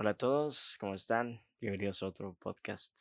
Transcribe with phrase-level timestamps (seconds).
[0.00, 1.42] Hola a todos, ¿cómo están?
[1.60, 3.00] Bienvenidos a otro podcast.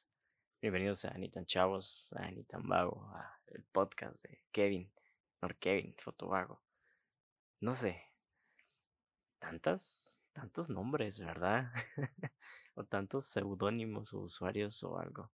[0.64, 4.92] Bienvenidos a Ni tan Chavos, a Ni tan Vago, a el podcast de Kevin,
[5.40, 6.60] no Kevin, Fotovago.
[7.60, 8.02] No sé,
[9.38, 11.72] tantas, tantos nombres, ¿verdad?
[12.74, 15.32] o tantos seudónimos o usuarios o algo.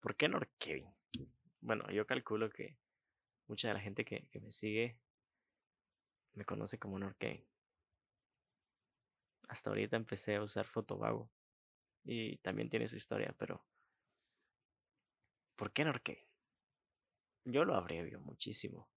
[0.00, 0.90] ¿Por qué Kevin?
[1.60, 2.78] Bueno, yo calculo que
[3.46, 4.98] mucha de la gente que, que me sigue
[6.32, 7.46] me conoce como Norkevin
[9.48, 11.30] hasta ahorita empecé a usar Fotovago.
[12.04, 13.64] Y también tiene su historia, pero.
[15.56, 16.26] ¿Por qué Norque?
[17.44, 18.88] Yo lo abrevio muchísimo.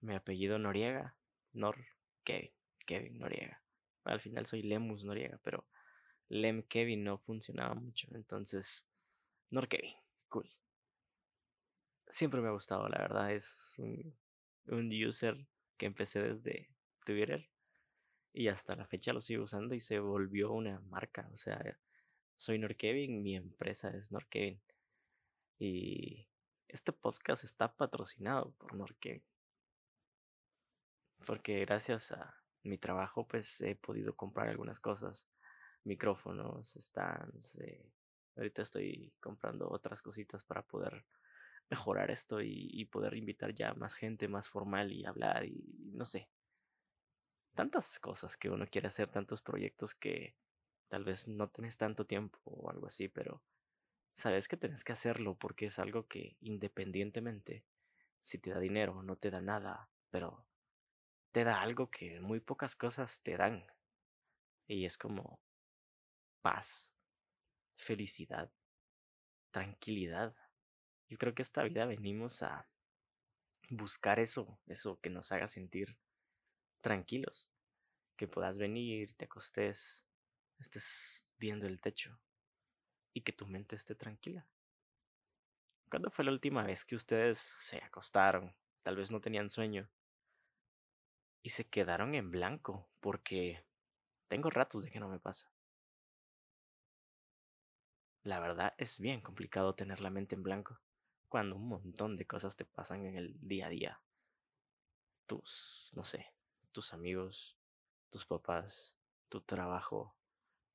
[0.00, 1.16] Mi apellido Noriega,
[1.52, 1.76] Nor
[2.24, 2.52] Kevin,
[2.86, 3.62] Kevin Noriega.
[4.04, 5.66] Al final soy Lemus Noriega, pero
[6.28, 8.86] Lem Kevin no funcionaba mucho, entonces
[9.50, 9.94] Nor Kevin,
[10.28, 10.50] cool.
[12.08, 14.16] Siempre me ha gustado, la verdad, es un,
[14.68, 16.70] un user que empecé desde
[17.04, 17.49] Twitter
[18.32, 21.28] y hasta la fecha lo sigo usando y se volvió una marca.
[21.32, 21.78] O sea,
[22.36, 24.60] soy Norkevin, mi empresa es Norkevin.
[25.58, 26.26] Y
[26.68, 29.22] este podcast está patrocinado por Norkevin.
[31.26, 35.28] Porque gracias a mi trabajo, pues he podido comprar algunas cosas.
[35.84, 37.56] Micrófonos, stands.
[37.56, 37.92] Eh,
[38.36, 41.04] ahorita estoy comprando otras cositas para poder
[41.68, 46.04] mejorar esto y, y poder invitar ya más gente más formal y hablar y no
[46.04, 46.28] sé,
[47.60, 50.34] tantas cosas que uno quiere hacer, tantos proyectos que
[50.88, 53.42] tal vez no tenés tanto tiempo o algo así, pero
[54.14, 57.66] sabes que tenés que hacerlo porque es algo que independientemente
[58.22, 60.46] si te da dinero o no te da nada, pero
[61.32, 63.66] te da algo que muy pocas cosas te dan.
[64.66, 65.38] Y es como
[66.40, 66.94] paz,
[67.76, 68.50] felicidad,
[69.50, 70.34] tranquilidad.
[71.10, 72.66] Yo creo que esta vida venimos a
[73.68, 75.98] buscar eso, eso que nos haga sentir
[76.80, 77.50] tranquilos,
[78.16, 80.06] que puedas venir, te acostes,
[80.58, 82.20] estés viendo el techo
[83.12, 84.46] y que tu mente esté tranquila.
[85.90, 89.90] ¿Cuándo fue la última vez que ustedes se acostaron, tal vez no tenían sueño,
[91.42, 92.88] y se quedaron en blanco?
[93.00, 93.64] Porque
[94.28, 95.50] tengo ratos de que no me pasa.
[98.22, 100.78] La verdad es bien complicado tener la mente en blanco
[101.28, 104.02] cuando un montón de cosas te pasan en el día a día.
[105.26, 106.34] Tus, no sé,
[106.72, 107.56] tus amigos,
[108.10, 108.96] tus papás,
[109.28, 110.16] tu trabajo,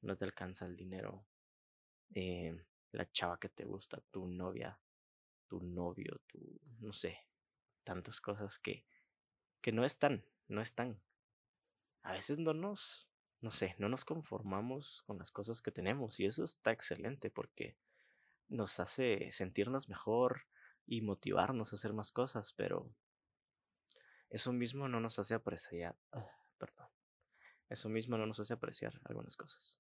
[0.02, 1.26] no te alcanza el dinero,
[2.14, 2.56] eh,
[2.92, 4.80] la chava que te gusta, tu novia,
[5.48, 6.40] tu novio, tu,
[6.80, 7.20] no sé,
[7.84, 8.86] tantas cosas que,
[9.62, 11.02] que no están, no están.
[12.04, 13.10] A veces no nos,
[13.42, 17.78] no sé, no nos conformamos con las cosas que tenemos y eso está excelente porque
[18.48, 20.44] nos hace sentirnos mejor
[20.86, 22.94] y motivarnos a hacer más cosas, pero
[24.30, 26.88] eso mismo no nos hace apreciar, ah, perdón,
[27.70, 29.80] eso mismo no nos hace apreciar algunas cosas.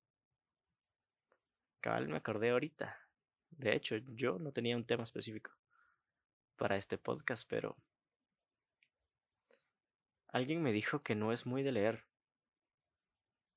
[1.81, 2.99] Cabal, me acordé ahorita.
[3.51, 5.51] De hecho, yo no tenía un tema específico
[6.55, 7.77] para este podcast, pero
[10.29, 12.05] alguien me dijo que no es muy de leer.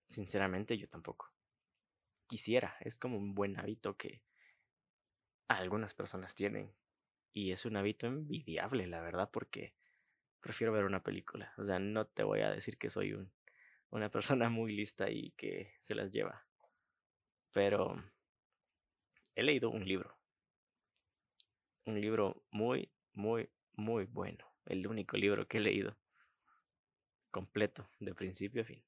[0.09, 1.33] Sinceramente, yo tampoco.
[2.27, 4.23] Quisiera, es como un buen hábito que
[5.49, 6.75] algunas personas tienen.
[7.33, 9.75] Y es un hábito envidiable, la verdad, porque
[10.41, 11.53] prefiero ver una película.
[11.57, 13.33] O sea, no te voy a decir que soy un,
[13.91, 16.47] una persona muy lista y que se las lleva.
[17.53, 18.03] Pero
[19.35, 20.17] he leído un libro.
[21.85, 24.53] Un libro muy, muy, muy bueno.
[24.67, 25.97] El único libro que he leído.
[27.31, 28.85] Completo, de principio a fin.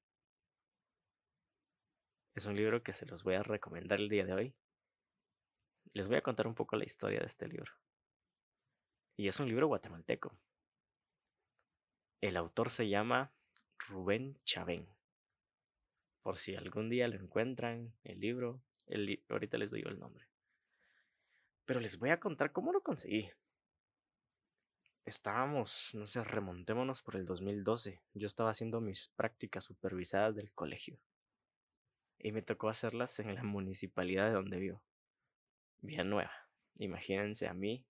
[2.35, 4.55] Es un libro que se los voy a recomendar el día de hoy.
[5.93, 7.73] Les voy a contar un poco la historia de este libro.
[9.17, 10.33] Y es un libro guatemalteco.
[12.21, 13.33] El autor se llama
[13.79, 14.87] Rubén Chavén.
[16.21, 20.27] Por si algún día lo encuentran, el libro, el ahorita les doy el nombre.
[21.65, 23.31] Pero les voy a contar cómo lo conseguí.
[25.03, 28.03] Estábamos, no sé, remontémonos por el 2012.
[28.13, 30.99] Yo estaba haciendo mis prácticas supervisadas del colegio.
[32.19, 34.83] Y me tocó hacerlas en la municipalidad de donde vivo.
[35.81, 36.31] Nueva.
[36.75, 37.83] Imagínense a mí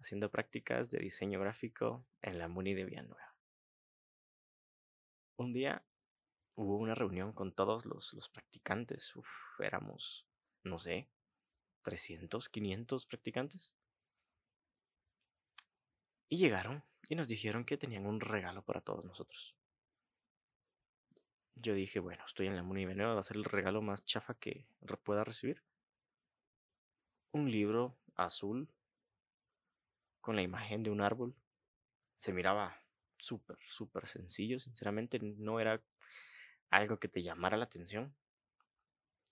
[0.00, 3.27] haciendo prácticas de diseño gráfico en la Muni de Villanueva
[5.38, 5.84] un día
[6.56, 9.14] hubo una reunión con todos los, los practicantes.
[9.16, 9.28] Uf,
[9.60, 10.26] éramos,
[10.64, 11.08] no sé,
[11.82, 13.72] 300, 500 practicantes.
[16.28, 19.54] Y llegaron y nos dijeron que tenían un regalo para todos nosotros.
[21.54, 24.66] Yo dije, bueno, estoy en la Muni va a ser el regalo más chafa que
[25.02, 25.62] pueda recibir.
[27.32, 28.68] Un libro azul
[30.20, 31.34] con la imagen de un árbol.
[32.16, 32.80] Se miraba
[33.18, 34.58] súper, súper sencillo.
[34.58, 35.82] Sinceramente no era
[36.70, 38.14] algo que te llamara la atención.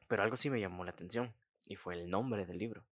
[0.08, 1.34] Pero algo sí me llamó la atención
[1.66, 2.84] y fue el nombre del libro.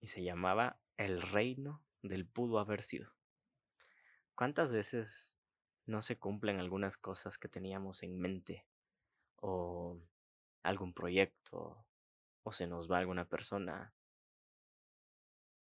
[0.00, 3.12] Y se llamaba El reino del pudo haber sido.
[4.34, 5.36] ¿Cuántas veces
[5.86, 8.66] no se cumplen algunas cosas que teníamos en mente?
[9.36, 10.00] O
[10.62, 11.84] algún proyecto,
[12.42, 13.94] o se nos va alguna persona.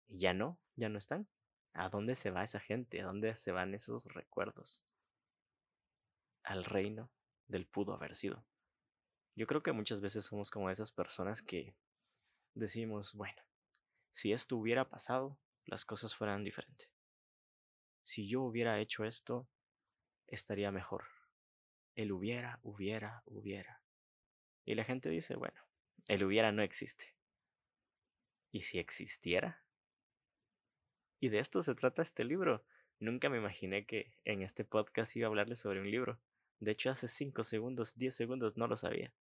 [0.07, 1.27] Y ya no, ya no están.
[1.73, 3.01] ¿A dónde se va esa gente?
[3.01, 4.83] ¿A dónde se van esos recuerdos?
[6.43, 7.09] Al reino
[7.47, 8.45] del pudo haber sido.
[9.35, 11.75] Yo creo que muchas veces somos como esas personas que
[12.53, 13.41] decimos, bueno,
[14.11, 16.89] si esto hubiera pasado, las cosas fueran diferentes.
[18.03, 19.47] Si yo hubiera hecho esto,
[20.27, 21.05] estaría mejor.
[21.95, 23.81] El hubiera, hubiera, hubiera.
[24.65, 25.61] Y la gente dice, bueno,
[26.07, 27.15] el hubiera no existe.
[28.51, 29.63] ¿Y si existiera?
[31.19, 32.63] Y de esto se trata este libro.
[32.99, 36.19] Nunca me imaginé que en este podcast iba a hablarles sobre un libro.
[36.59, 39.13] De hecho, hace 5 segundos, 10 segundos no lo sabía.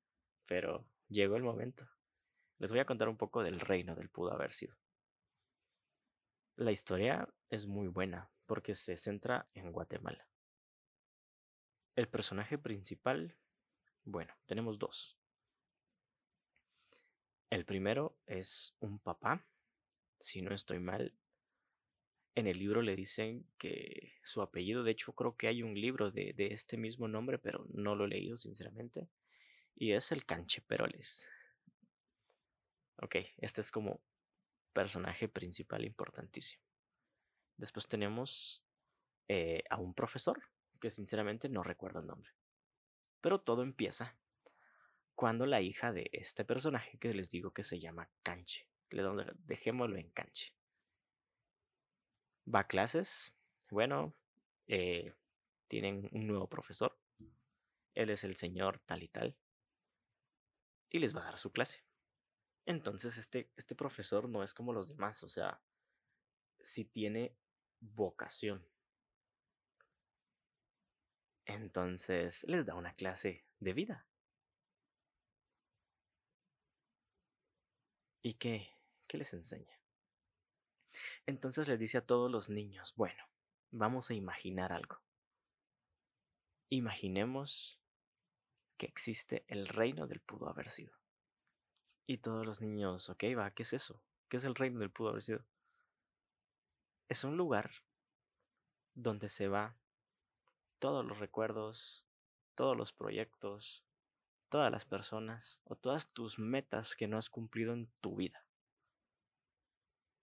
[0.47, 1.89] Pero llegó el momento.
[2.59, 4.77] Les voy a contar un poco del reino del pudo haber sido.
[6.57, 10.27] La historia es muy buena porque se centra en Guatemala.
[11.95, 13.37] El personaje principal,
[14.05, 15.17] bueno, tenemos dos.
[17.51, 19.45] El primero es un papá,
[20.19, 21.15] si no estoy mal.
[22.39, 26.13] En el libro le dicen que su apellido, de hecho creo que hay un libro
[26.13, 29.09] de, este mismo nombre, pero no lo he leído sinceramente.
[29.75, 31.29] Y es el Cancheperoles.
[33.03, 34.01] Ok, este es como
[34.73, 36.63] personaje principal importantísimo.
[37.57, 38.63] Después tenemos
[39.27, 40.41] eh, a un profesor,
[40.81, 42.31] que sinceramente no recuerdo el nombre.
[43.21, 44.17] Pero todo empieza
[45.17, 48.69] cuando la hija de este personaje que les digo que se llama Canche,
[49.49, 50.55] dejémoslo en Canche,
[52.53, 53.35] va a clases,
[53.71, 54.15] bueno,
[54.67, 55.15] eh,
[55.69, 56.97] tienen un nuevo profesor,
[57.95, 59.37] él es el señor tal y tal,
[60.91, 61.85] y les va a dar su clase.
[62.67, 65.61] Entonces este, este profesor no es como los demás, o sea,
[66.61, 67.35] si tiene
[67.81, 68.67] vocación.
[71.47, 74.07] Entonces les da una clase de vida.
[78.23, 78.69] ¿Y qué?
[79.07, 79.78] ¿Qué les enseña?
[81.27, 83.23] Entonces les dice a todos los niños, bueno,
[83.71, 85.01] vamos a imaginar algo.
[86.71, 87.79] Imaginemos
[88.77, 90.93] que existe el reino del pudo haber sido.
[92.07, 94.01] Y todos los niños, ok, va, ¿qué es eso?
[94.29, 95.45] ¿Qué es el reino del pudo haber sido?
[97.09, 97.71] Es un lugar
[98.95, 99.77] donde se va
[100.79, 102.05] todos los recuerdos,
[102.55, 103.85] todos los proyectos,
[104.49, 108.45] todas las personas o todas tus metas que no has cumplido en tu vida.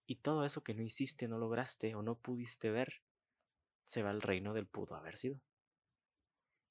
[0.06, 3.02] Y todo eso que no hiciste, no lograste o no pudiste ver,
[3.84, 5.40] se va al reino del pudo haber sido.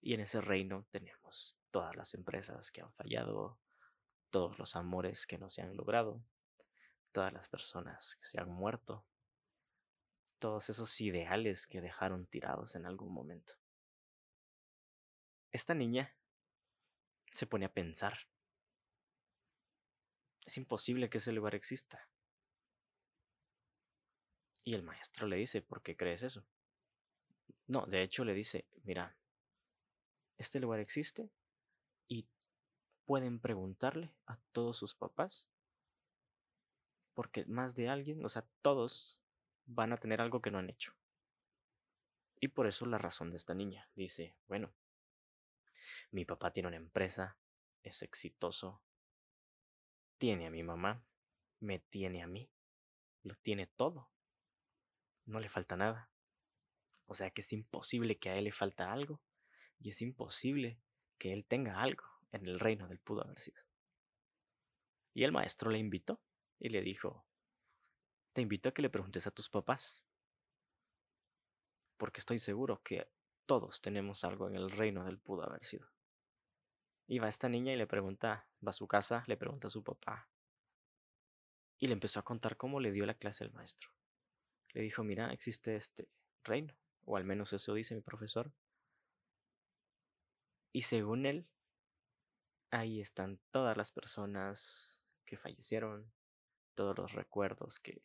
[0.01, 3.59] Y en ese reino tenemos todas las empresas que han fallado,
[4.29, 6.23] todos los amores que no se han logrado,
[7.11, 9.05] todas las personas que se han muerto,
[10.39, 13.53] todos esos ideales que dejaron tirados en algún momento.
[15.51, 16.15] Esta niña
[17.31, 18.27] se pone a pensar.
[20.45, 22.07] Es imposible que ese lugar exista.
[24.65, 26.43] Y el maestro le dice, ¿por qué crees eso?
[27.67, 29.15] No, de hecho le dice, mira,
[30.37, 31.29] este lugar existe
[32.07, 32.27] y
[33.05, 35.47] pueden preguntarle a todos sus papás,
[37.13, 39.19] porque más de alguien, o sea, todos
[39.65, 40.93] van a tener algo que no han hecho.
[42.39, 43.87] Y por eso la razón de esta niña.
[43.93, 44.73] Dice, bueno,
[46.09, 47.37] mi papá tiene una empresa,
[47.83, 48.81] es exitoso,
[50.17, 51.05] tiene a mi mamá,
[51.59, 52.51] me tiene a mí,
[53.21, 54.09] lo tiene todo.
[55.25, 56.09] No le falta nada.
[57.07, 59.21] O sea que es imposible que a él le falta algo
[59.79, 60.79] y es imposible
[61.17, 63.61] que él tenga algo en el reino del pudo haber sido.
[65.13, 66.21] Y el maestro le invitó
[66.59, 67.25] y le dijo,
[68.33, 70.03] te invito a que le preguntes a tus papás,
[71.97, 73.07] porque estoy seguro que
[73.45, 75.87] todos tenemos algo en el reino del pudo haber sido.
[77.07, 79.83] Y va esta niña y le pregunta, va a su casa, le pregunta a su
[79.83, 80.27] papá.
[81.77, 83.94] Y le empezó a contar cómo le dio la clase al maestro.
[84.75, 86.09] Le dijo, mira, existe este
[86.43, 88.51] reino, o al menos eso dice mi profesor.
[90.73, 91.47] Y según él,
[92.71, 96.11] ahí están todas las personas que fallecieron,
[96.73, 98.03] todos los recuerdos que,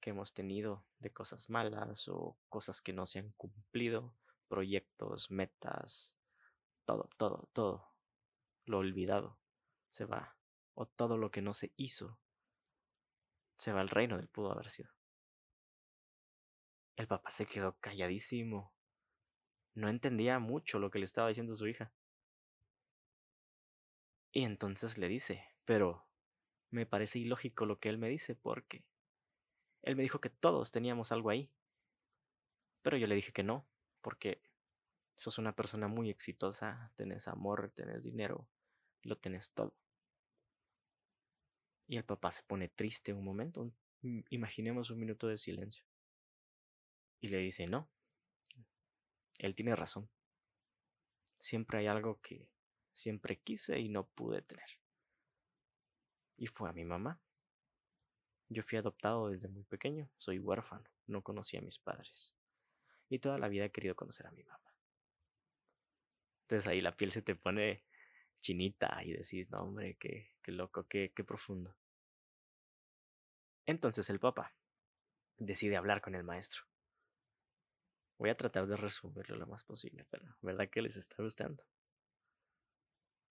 [0.00, 4.14] que hemos tenido de cosas malas o cosas que no se han cumplido,
[4.48, 6.14] proyectos, metas,
[6.84, 7.90] todo, todo, todo
[8.66, 9.38] lo olvidado
[9.88, 10.36] se va,
[10.74, 12.20] o todo lo que no se hizo
[13.56, 14.99] se va al reino del pudo haber sido.
[16.96, 18.72] El papá se quedó calladísimo
[19.74, 21.92] no entendía mucho lo que le estaba diciendo su hija.
[24.32, 26.06] Y entonces le dice, pero
[26.70, 28.84] me parece ilógico lo que él me dice porque
[29.82, 31.50] él me dijo que todos teníamos algo ahí.
[32.82, 33.66] Pero yo le dije que no,
[34.00, 34.40] porque
[35.14, 38.48] sos una persona muy exitosa, tenés amor, tenés dinero,
[39.02, 39.74] lo tenés todo.
[41.88, 43.72] Y el papá se pone triste un momento,
[44.30, 45.89] imaginemos un minuto de silencio.
[47.20, 47.88] Y le dice, no,
[49.38, 50.08] él tiene razón.
[51.38, 52.50] Siempre hay algo que
[52.92, 54.68] siempre quise y no pude tener.
[56.36, 57.20] Y fue a mi mamá.
[58.48, 62.34] Yo fui adoptado desde muy pequeño, soy huérfano, no conocí a mis padres.
[63.08, 64.74] Y toda la vida he querido conocer a mi mamá.
[66.42, 67.84] Entonces ahí la piel se te pone
[68.40, 71.76] chinita y decís, no hombre, qué, qué loco, qué, qué profundo.
[73.66, 74.54] Entonces el papá
[75.36, 76.69] decide hablar con el maestro.
[78.20, 81.64] Voy a tratar de resumirlo lo más posible, pero ¿verdad que les está gustando?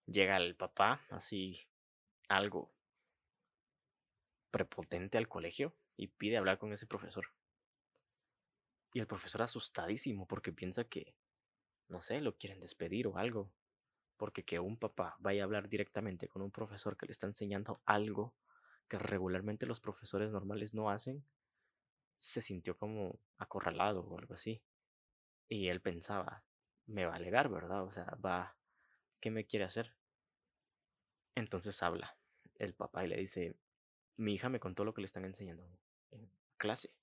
[0.07, 1.59] Llega el papá, así
[2.27, 2.73] algo
[4.49, 7.27] prepotente al colegio, y pide hablar con ese profesor.
[8.91, 11.13] Y el profesor asustadísimo porque piensa que,
[11.87, 13.51] no sé, lo quieren despedir o algo.
[14.17, 17.79] Porque que un papá vaya a hablar directamente con un profesor que le está enseñando
[17.85, 18.33] algo
[18.87, 21.23] que regularmente los profesores normales no hacen,
[22.17, 24.63] se sintió como acorralado o algo así.
[25.49, 26.43] Y él pensaba,
[26.85, 27.83] me va a alegar, ¿verdad?
[27.83, 28.55] O sea, va,
[29.19, 29.95] ¿qué me quiere hacer?
[31.35, 32.17] Entonces habla
[32.55, 33.57] el papá y le dice,
[34.17, 35.65] mi hija me contó lo que le están enseñando
[36.11, 36.93] en clase.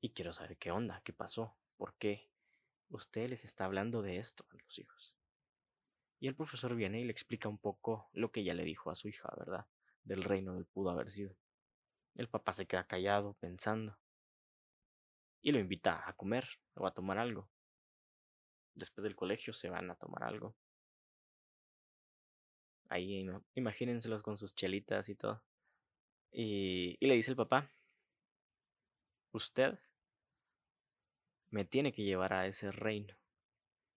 [0.00, 2.28] Y quiero saber qué onda, qué pasó, por qué
[2.88, 5.16] usted les está hablando de esto a los hijos.
[6.20, 8.94] Y el profesor viene y le explica un poco lo que ella le dijo a
[8.94, 9.66] su hija, ¿verdad?
[10.04, 11.34] Del reino del pudo haber sido.
[12.14, 13.98] El papá se queda callado, pensando
[15.42, 17.50] y lo invita a comer o a tomar algo.
[18.74, 20.56] Después del colegio se van a tomar algo.
[22.88, 25.42] Ahí imagínenselos con sus chelitas y todo.
[26.30, 27.70] Y, le dice el papá,
[29.32, 29.78] usted
[31.50, 33.14] me tiene que llevar a ese reino.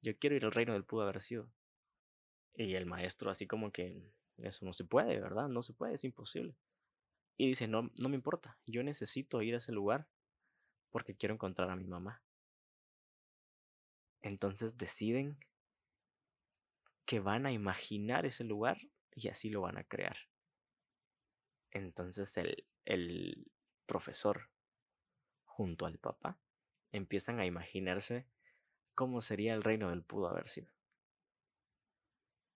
[0.02, 1.50] Yo quiero ir al reino del pudo haber sido.
[2.56, 5.48] Y el maestro así como que eso no se puede, ¿verdad?
[5.48, 6.56] No se puede, es imposible.
[7.38, 10.08] Y dice, no, no me importa, yo necesito ir a ese lugar
[10.96, 12.24] porque quiero encontrar a mi mamá.
[14.22, 15.38] Entonces deciden
[17.06, 18.78] que van a imaginar ese lugar
[19.12, 20.16] y así lo van a crear.
[21.72, 23.52] Entonces el, el
[23.86, 24.50] profesor
[25.44, 26.40] junto al papá
[26.94, 28.30] empiezan a imaginarse
[28.94, 30.72] cómo sería el reino del pudo haber sido.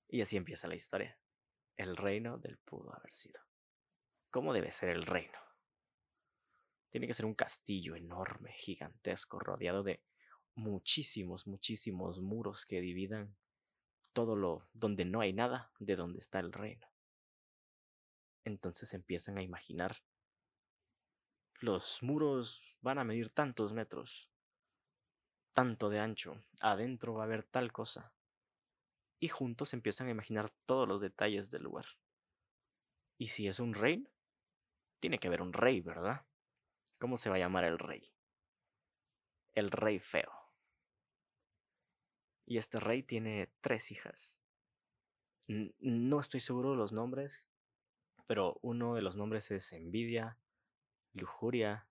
[0.07, 1.19] Y así empieza la historia.
[1.75, 3.41] El reino del pudo haber sido.
[4.31, 5.48] ¿Cómo debe ser el reino?
[6.89, 10.01] Tiene que ser un castillo enorme, gigantesco, rodeado de
[10.55, 13.35] muchísimos, muchísimos muros que dividan
[14.13, 16.87] todo lo donde no hay nada de donde está el reino.
[18.43, 20.01] Entonces empiezan a imaginar
[21.61, 24.31] los muros van a medir tantos metros,
[25.53, 28.13] tanto de ancho, adentro va a haber tal cosa.
[29.19, 31.85] Y juntos empiezan a imaginar todos los detalles del lugar.
[33.17, 34.09] Y si es un reino,
[35.01, 36.25] tiene que haber un rey, ¿verdad?
[36.99, 38.11] ¿Cómo se va a llamar el rey?
[39.53, 40.31] El rey feo.
[42.45, 44.41] Y este rey tiene tres hijas.
[45.47, 47.47] No estoy seguro de los nombres,
[48.27, 50.37] pero uno de los nombres es envidia,
[51.13, 51.87] lujuria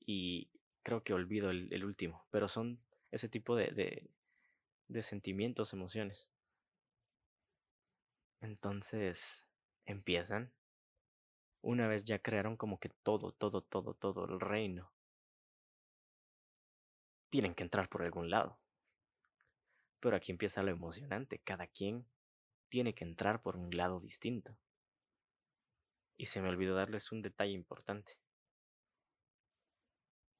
[0.00, 0.50] y
[0.82, 4.08] creo que olvido el, último, pero son ese tipo de,
[4.88, 6.30] de, sentimientos, emociones.
[8.40, 9.50] Entonces
[9.84, 10.52] empiezan
[11.66, 14.92] una vez ya crearon como que todo, todo, todo, todo el reino.
[17.28, 18.60] Tienen que entrar por algún lado.
[19.98, 21.40] Pero aquí empieza lo emocionante.
[21.40, 22.06] Cada quien
[22.68, 24.56] tiene que entrar por un lado distinto.
[26.16, 28.16] Y se me olvidó darles un detalle importante.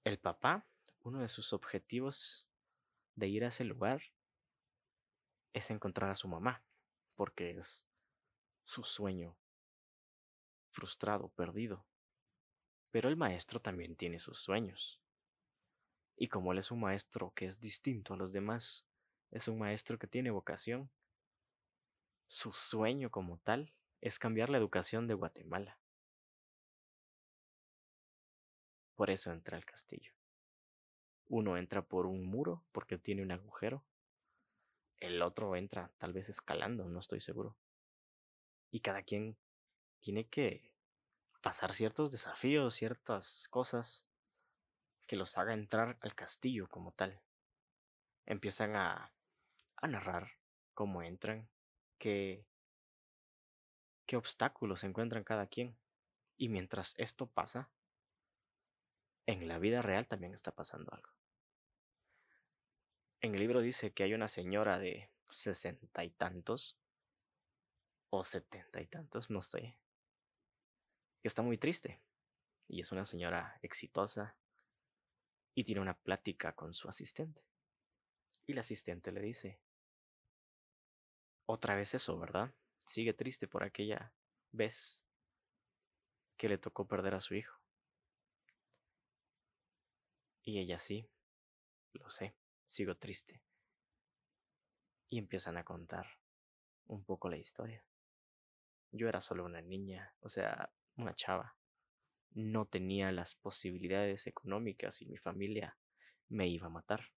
[0.04, 0.64] El papá,
[1.00, 2.46] uno de sus objetivos
[3.16, 4.00] de ir a ese lugar
[5.52, 6.62] es encontrar a su mamá,
[7.16, 7.84] porque es
[8.62, 9.36] su sueño
[10.76, 11.86] frustrado, perdido.
[12.90, 15.00] Pero el maestro también tiene sus sueños.
[16.16, 18.86] Y como él es un maestro que es distinto a los demás,
[19.30, 20.90] es un maestro que tiene vocación,
[22.26, 25.78] su sueño como tal es cambiar la educación de Guatemala.
[28.96, 30.12] Por eso entra al castillo.
[31.28, 33.82] Uno entra por un muro porque tiene un agujero.
[34.98, 37.56] El otro entra tal vez escalando, no estoy seguro.
[38.70, 39.38] Y cada quien
[40.06, 40.72] tiene que
[41.42, 44.06] pasar ciertos desafíos, ciertas cosas
[45.08, 47.20] que los haga entrar al castillo como tal.
[48.24, 49.12] empiezan a,
[49.82, 50.30] narrar
[50.74, 51.48] cómo entran,
[51.98, 52.46] qué,
[54.06, 55.76] qué obstáculos encuentran cada quien.
[56.36, 57.68] Y mientras esto pasa,
[59.26, 61.10] en la vida real también está pasando algo.
[63.20, 66.78] En el libro dice que hay una señora de sesenta y tantos,
[68.10, 69.76] o setenta y tantos, no sé,
[71.26, 72.00] que está muy triste.
[72.68, 74.36] Y es una señora exitosa
[75.56, 77.42] y tiene una plática con su asistente.
[78.46, 79.60] Y la asistente le dice,
[81.46, 82.54] otra vez eso, ¿verdad?
[82.84, 84.14] Sigue triste por aquella
[84.52, 85.02] vez
[86.36, 87.60] que le tocó perder a su hijo.
[90.44, 91.10] Y ella sí,
[91.94, 93.42] lo sé, sigo triste.
[95.08, 96.06] Y empiezan a contar
[96.86, 97.84] un poco la historia.
[98.92, 101.56] Yo era solo una niña, o sea, una chava.
[102.32, 105.78] No tenía las posibilidades económicas y mi familia
[106.28, 107.12] me iba a matar.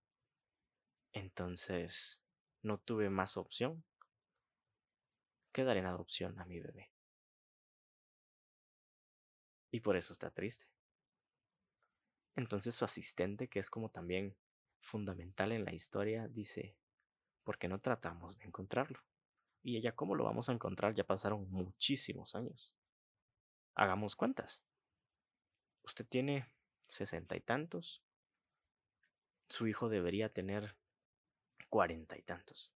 [1.11, 2.23] Entonces,
[2.61, 3.83] no tuve más opción
[5.51, 6.91] que dar en adopción a mi bebé.
[9.71, 10.67] Y por eso está triste.
[12.35, 14.35] Entonces su asistente, que es como también
[14.81, 16.77] fundamental en la historia, dice,
[17.43, 18.99] ¿por qué no tratamos de encontrarlo?
[19.61, 20.93] Y ella, ¿cómo lo vamos a encontrar?
[20.93, 22.78] Ya pasaron muchísimos años.
[23.79, 24.61] Hagamos cuentas.
[25.83, 26.51] Usted tiene
[26.87, 28.03] sesenta y tantos.
[29.47, 30.75] Su hijo debería tener
[31.69, 32.73] cuarenta y tantos.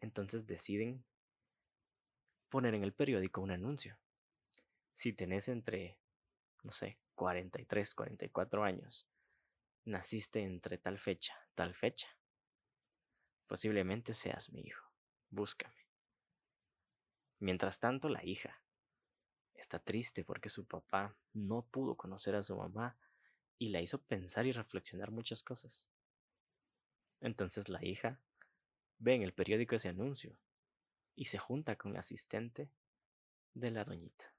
[0.00, 1.04] Entonces deciden
[2.48, 3.96] poner en el periódico un anuncio.
[4.92, 6.00] Si tenés entre,
[6.64, 9.06] no sé, 43, 44 años,
[9.84, 12.08] naciste entre tal fecha, tal fecha,
[13.46, 14.90] posiblemente seas mi hijo.
[15.30, 15.86] Búscame.
[17.38, 18.61] Mientras tanto, la hija
[19.62, 22.96] está triste porque su papá no pudo conocer a su mamá
[23.58, 25.88] y la hizo pensar y reflexionar muchas cosas.
[27.20, 28.20] Entonces la hija
[28.98, 30.36] ve en el periódico ese anuncio
[31.14, 32.70] y se junta con la asistente
[33.54, 34.34] de la doñita.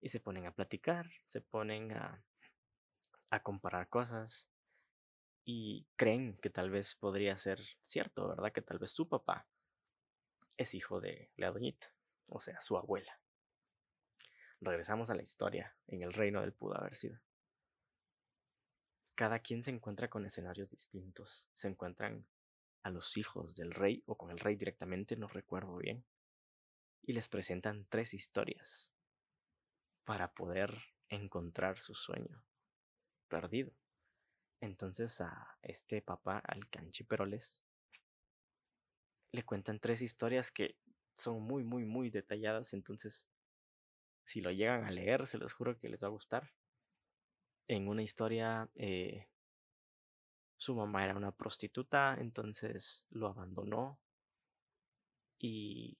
[0.00, 2.22] Y se ponen a platicar, se ponen a,
[3.30, 4.50] a comparar cosas
[5.44, 8.52] y creen que tal vez podría ser cierto, ¿verdad?
[8.52, 9.46] Que tal vez su papá
[10.56, 11.94] es hijo de la doñita,
[12.26, 13.18] o sea, su abuela.
[14.64, 17.20] Regresamos a la historia, en el reino del pudo haber sido.
[19.14, 22.26] Cada quien se encuentra con escenarios distintos, se encuentran
[22.82, 26.06] a los hijos del rey o con el rey directamente, no recuerdo bien,
[27.02, 28.90] y les presentan tres historias
[30.04, 30.74] para poder
[31.10, 32.42] encontrar su sueño
[33.28, 33.70] perdido.
[34.62, 37.62] Entonces a este papá, al Canchiperoles,
[39.30, 40.78] le cuentan tres historias que
[41.16, 42.72] son muy, muy, muy detalladas.
[42.72, 43.28] Entonces,
[44.24, 46.52] si lo llegan a leer, se los juro que les va a gustar.
[47.68, 49.28] En una historia eh,
[50.56, 54.00] su mamá era una prostituta, entonces lo abandonó
[55.38, 55.98] y,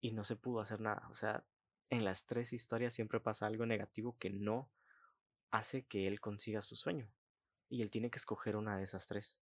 [0.00, 1.08] y no se pudo hacer nada.
[1.10, 1.44] O sea,
[1.90, 4.70] en las tres historias siempre pasa algo negativo que no
[5.50, 7.10] hace que él consiga su sueño.
[7.68, 9.40] Y él tiene que escoger una de esas tres.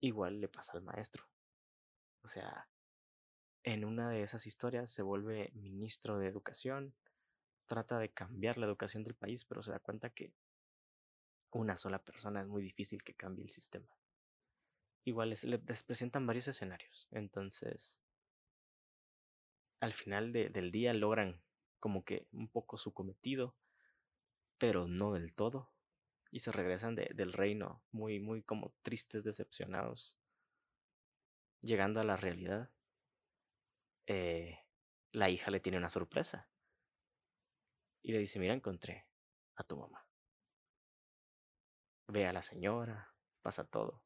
[0.00, 1.28] Igual le pasa al maestro.
[2.22, 2.69] O sea,
[3.62, 6.94] en una de esas historias se vuelve ministro de educación,
[7.66, 10.32] trata de cambiar la educación del país, pero se da cuenta que
[11.52, 13.88] una sola persona es muy difícil que cambie el sistema.
[15.04, 17.08] Igual les, presentan varios escenarios.
[17.10, 18.00] Entonces,
[19.80, 21.40] al final del día logran
[21.80, 23.56] como que un poco su cometido,
[24.58, 25.72] pero no del todo.
[26.30, 30.16] Y se regresan del reino muy, muy como tristes, decepcionados.
[31.60, 32.70] Llegando a la realidad,
[34.10, 34.58] eh,
[35.12, 36.48] la hija le tiene una sorpresa.
[38.02, 39.06] Y le dice, mira, encontré
[39.56, 40.06] a tu mamá
[42.10, 44.02] ve a la señora, pasa todo.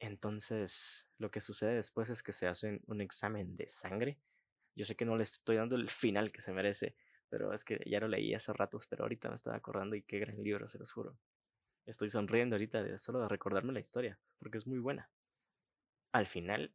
[0.00, 4.18] Entonces, lo que sucede después es que se hace un examen de sangre.
[4.74, 6.96] Yo sé que no le estoy dando el final que se merece,
[7.28, 10.18] pero es que ya lo leí hace ratos, pero ahorita me estaba acordando y qué
[10.18, 11.16] gran libro, se los juro.
[11.86, 15.10] Estoy sonriendo ahorita de solo de recordarme la historia, porque es muy buena.
[16.12, 16.74] Al final,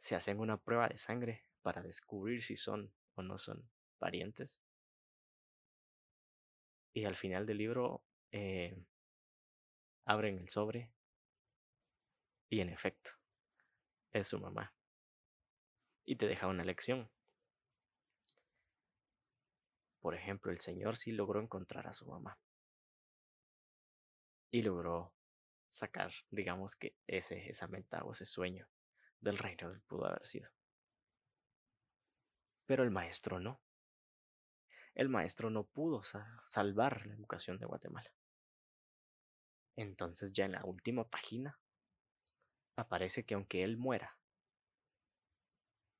[0.00, 4.62] se hacen una prueba de sangre para descubrir si son o no son parientes.
[6.94, 8.82] Y al final del libro eh,
[10.06, 10.90] abren el sobre
[12.48, 13.10] y en efecto
[14.12, 14.74] es su mamá.
[16.06, 17.10] Y te deja una lección.
[20.00, 22.38] Por ejemplo, el Señor sí logró encontrar a su mamá.
[24.50, 25.12] Y logró
[25.68, 28.66] sacar, digamos que ese, esa meta o ese sueño
[29.20, 30.50] del reino pudo haber sido.
[32.66, 33.60] Pero el maestro no
[34.94, 36.02] el maestro no pudo
[36.44, 38.12] salvar la educación de Guatemala.
[39.76, 41.58] Entonces ya en la última página
[42.76, 44.18] aparece que aunque él muera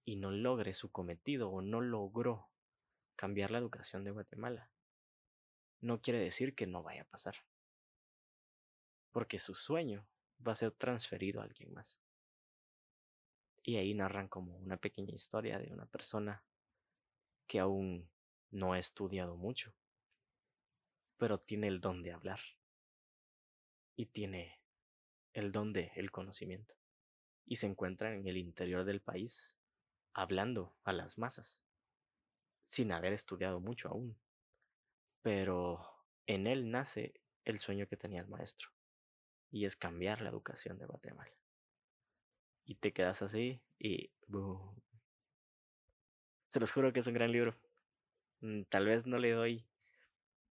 [0.04, 2.50] y no logre su cometido o no logró
[3.16, 4.70] cambiar la educación de Guatemala,
[5.80, 7.37] no quiere decir que no vaya a pasar.
[9.12, 10.06] Porque su sueño
[10.46, 12.02] va a ser transferido a alguien más.
[13.70, 16.42] Y ahí narran como una pequeña historia de una persona
[17.46, 18.11] que aún
[18.50, 19.72] no ha estudiado mucho,
[21.18, 22.40] pero tiene el don de hablar
[23.94, 24.59] y tiene
[25.35, 26.74] el don de el conocimiento
[27.46, 29.56] y se encuentra en el interior del país
[30.14, 31.62] hablando a las masas
[32.64, 34.18] sin haber estudiado mucho aún
[35.22, 35.80] pero
[36.26, 38.70] en él nace el sueño que tenía el maestro
[39.52, 41.39] y es cambiar la educación de Guatemala
[42.64, 44.11] y te quedas así y
[46.49, 47.57] se los juro que es un gran libro
[48.40, 49.66] mm, tal vez no le doy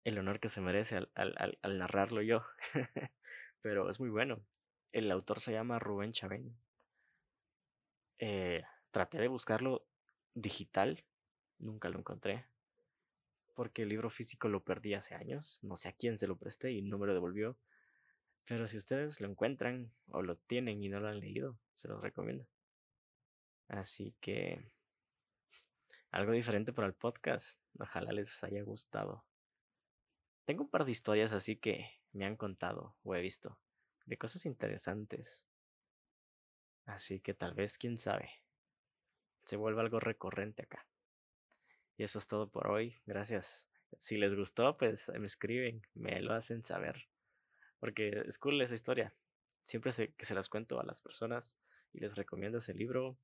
[0.05, 2.45] el honor que se merece al, al, al narrarlo yo
[3.65, 4.45] pero es muy bueno.
[4.93, 6.55] El autor se llama Rubén Chavén.
[8.19, 9.87] Eh, traté de buscarlo
[10.35, 11.03] digital,
[11.59, 12.45] nunca lo encontré,
[13.55, 16.73] porque el libro físico lo perdí hace años, no sé a quién se lo presté
[16.73, 17.57] y no me lo devolvió.
[18.47, 22.01] Pero si ustedes lo encuentran o lo tienen y no lo han leído, se los
[22.01, 22.47] recomiendo.
[23.69, 24.71] Así que
[26.11, 27.59] algo diferente para el podcast.
[27.79, 29.25] Ojalá les haya gustado.
[30.45, 33.59] Tengo un par de historias así que me han contado o he visto
[34.07, 35.49] de cosas interesantes.
[36.87, 38.31] Así que tal vez, quién sabe,
[39.45, 40.87] se vuelva algo recurrente acá.
[41.97, 43.01] Y eso es todo por hoy.
[43.07, 43.71] Gracias.
[43.99, 47.09] Si les gustó, pues me escriben, me lo hacen saber.
[47.85, 49.13] Porque es cool esa historia.
[49.63, 51.55] Siempre que se las cuento a las personas
[51.93, 53.19] y les recomiendo ese libro,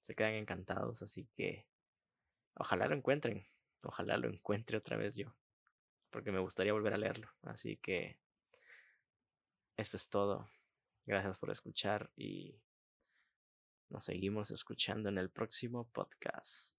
[0.00, 1.00] se quedan encantados.
[1.00, 1.64] Así que
[2.54, 3.46] ojalá lo encuentren.
[3.82, 5.32] Ojalá lo encuentre otra vez yo.
[6.10, 7.28] Porque me gustaría volver a leerlo.
[7.42, 8.18] Así que
[9.76, 10.50] eso es todo.
[11.06, 12.60] Gracias por escuchar y
[13.90, 16.76] nos seguimos escuchando en el próximo podcast.